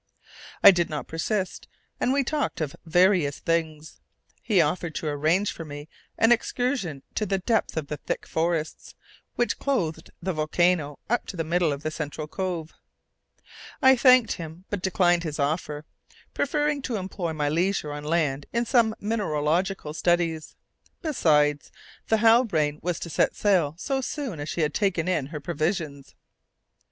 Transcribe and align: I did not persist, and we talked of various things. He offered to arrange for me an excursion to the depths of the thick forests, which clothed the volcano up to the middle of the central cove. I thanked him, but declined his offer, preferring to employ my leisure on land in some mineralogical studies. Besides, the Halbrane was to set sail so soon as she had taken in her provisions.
I 0.63 0.71
did 0.71 0.89
not 0.89 1.07
persist, 1.07 1.67
and 1.99 2.11
we 2.11 2.23
talked 2.23 2.59
of 2.59 2.75
various 2.87 3.37
things. 3.37 4.01
He 4.41 4.59
offered 4.59 4.95
to 4.95 5.07
arrange 5.07 5.51
for 5.51 5.63
me 5.63 5.89
an 6.17 6.31
excursion 6.31 7.03
to 7.13 7.23
the 7.23 7.37
depths 7.37 7.77
of 7.77 7.85
the 7.85 7.97
thick 7.97 8.25
forests, 8.25 8.95
which 9.35 9.59
clothed 9.59 10.09
the 10.19 10.33
volcano 10.33 10.97
up 11.07 11.27
to 11.27 11.37
the 11.37 11.43
middle 11.43 11.71
of 11.71 11.83
the 11.83 11.91
central 11.91 12.25
cove. 12.25 12.73
I 13.79 13.95
thanked 13.95 14.31
him, 14.31 14.65
but 14.71 14.81
declined 14.81 15.21
his 15.21 15.37
offer, 15.37 15.85
preferring 16.33 16.81
to 16.81 16.95
employ 16.95 17.31
my 17.33 17.47
leisure 17.49 17.93
on 17.93 18.03
land 18.03 18.47
in 18.51 18.65
some 18.65 18.95
mineralogical 18.99 19.93
studies. 19.93 20.55
Besides, 21.03 21.71
the 22.07 22.17
Halbrane 22.17 22.79
was 22.81 22.97
to 23.01 23.09
set 23.11 23.35
sail 23.35 23.75
so 23.77 24.01
soon 24.01 24.39
as 24.39 24.49
she 24.49 24.61
had 24.61 24.73
taken 24.73 25.07
in 25.07 25.27
her 25.27 25.39
provisions. 25.39 26.15